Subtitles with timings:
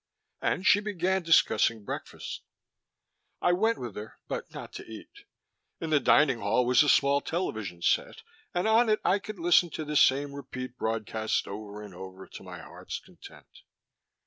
[0.41, 2.41] And she began discussing breakfast.
[3.39, 5.25] I went with her, but not to eat;
[5.79, 9.69] in the dining hall was a small television set, and on it I could listen
[9.69, 13.61] to the same repeat broadcasts over and over to my heart's content.